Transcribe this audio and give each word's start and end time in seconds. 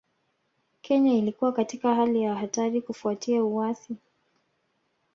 Kenya 0.81 1.13
ilikuwa 1.13 1.51
katika 1.51 1.95
hali 1.95 2.21
ya 2.21 2.35
hatari 2.35 2.81
kufuatia 2.81 3.43
uasi 3.43 3.95